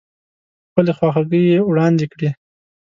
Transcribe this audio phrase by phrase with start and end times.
[0.69, 2.29] خپلې خواخوږۍ يې واړندې کړې.